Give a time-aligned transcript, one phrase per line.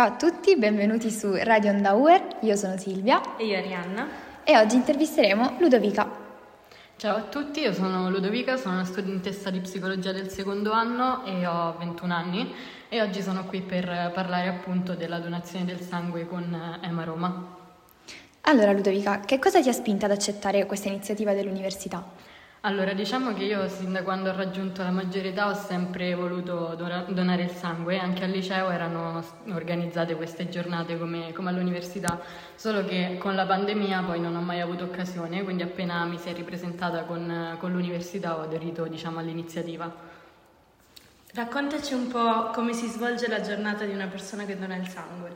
[0.00, 4.08] Ciao a tutti, benvenuti su Radio Ondauer, io sono Silvia e io Arianna
[4.44, 6.10] e oggi intervisteremo Ludovica.
[6.96, 11.46] Ciao a tutti, io sono Ludovica, sono una studentessa di psicologia del secondo anno e
[11.46, 12.50] ho 21 anni
[12.88, 17.56] e oggi sono qui per parlare appunto della donazione del sangue con Ema Roma.
[18.40, 22.02] Allora Ludovica, che cosa ti ha spinta ad accettare questa iniziativa dell'università?
[22.62, 26.74] Allora, diciamo che io sin da quando ho raggiunto la maggiore età ho sempre voluto
[26.74, 32.20] donare il sangue, anche al liceo erano organizzate queste giornate come, come, all'università,
[32.56, 36.28] solo che con la pandemia poi non ho mai avuto occasione, quindi appena mi si
[36.28, 39.90] è ripresentata con, con l'università ho aderito diciamo, all'iniziativa.
[41.32, 45.34] Raccontaci un po' come si svolge la giornata di una persona che dona il sangue.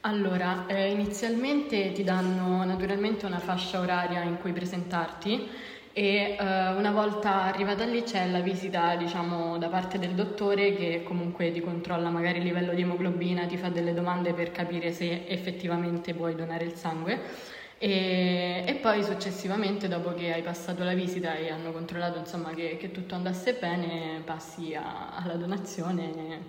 [0.00, 6.92] Allora, eh, inizialmente ti danno naturalmente una fascia oraria in cui presentarti e uh, una
[6.92, 12.08] volta arrivata lì c'è la visita diciamo, da parte del dottore che comunque ti controlla
[12.08, 16.66] magari il livello di emoglobina, ti fa delle domande per capire se effettivamente puoi donare
[16.66, 17.20] il sangue.
[17.78, 22.76] E, e poi successivamente dopo che hai passato la visita e hanno controllato insomma, che,
[22.76, 26.42] che, tutto andasse bene passi a, alla donazione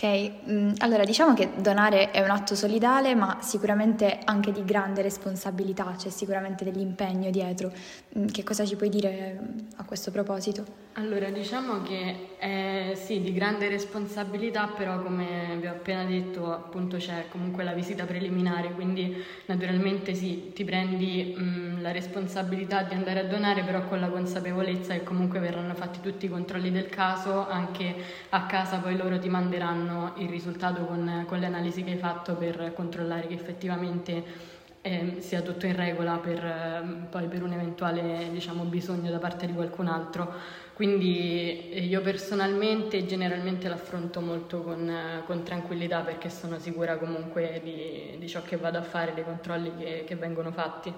[0.00, 5.02] Ok, mm, allora diciamo che donare è un atto solidale, ma sicuramente anche di grande
[5.02, 7.72] responsabilità, c'è sicuramente dell'impegno dietro.
[8.16, 10.87] Mm, che cosa ci puoi dire mm, a questo proposito?
[10.94, 16.96] Allora, diciamo che è sì, di grande responsabilità, però come vi ho appena detto, appunto
[16.96, 19.16] c'è comunque la visita preliminare, quindi
[19.46, 24.92] naturalmente sì, ti prendi mh, la responsabilità di andare a donare, però con la consapevolezza
[24.94, 27.94] che comunque verranno fatti tutti i controlli del caso, anche
[28.30, 32.34] a casa poi loro ti manderanno il risultato con, con le analisi che hai fatto
[32.34, 34.56] per controllare che effettivamente
[34.88, 39.46] eh, sia tutto in regola per, eh, poi per un eventuale diciamo, bisogno da parte
[39.46, 40.32] di qualcun altro.
[40.72, 47.60] Quindi eh, io personalmente generalmente l'affronto molto con, eh, con tranquillità perché sono sicura comunque
[47.62, 50.92] di, di, ciò che vado a fare, dei controlli che, che vengono fatti.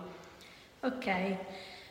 [0.83, 1.37] Ok,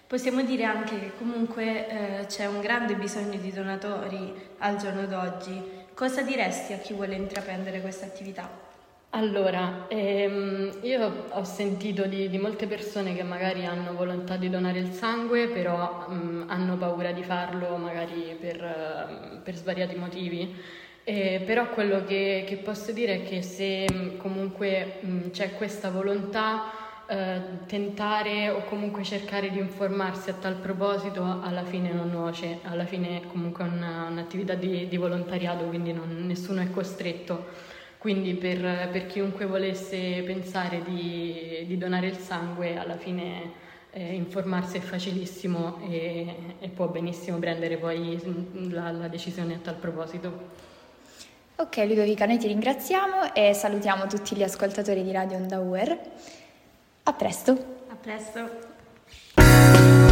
[0.07, 5.77] possiamo dire anche che comunque eh, c'è un grande bisogno di donatori al giorno d'oggi.
[5.93, 8.68] Cosa diresti a chi vuole intraprendere questa attività?
[9.11, 14.77] Allora, ehm, io ho sentito di, di, molte persone che magari hanno volontà di donare
[14.77, 20.55] il sangue, però mh, hanno paura di farlo magari per, per svariati motivi.
[21.03, 23.87] Eh, però quello che, che, posso dire è che se
[24.17, 26.71] comunque mh, c'è questa volontà,
[27.07, 32.85] eh, tentare o comunque cercare di informarsi a tal proposito alla fine non nuoce, alla
[32.85, 37.77] fine comunque è una, un'attività di, di volontariato, quindi non, nessuno è costretto.
[37.99, 43.51] Quindi per, per chiunque volesse pensare di, di, donare il sangue, alla fine
[43.91, 48.17] eh, informarsi è facilissimo e, e, può benissimo prendere poi
[48.71, 50.67] la, la decisione a tal proposito.
[51.57, 55.57] Ok Ludovica, noi ti ringraziamo e salutiamo tutti gli ascoltatori di Radio Onda.
[57.03, 57.51] A presto.
[57.89, 60.07] A presto.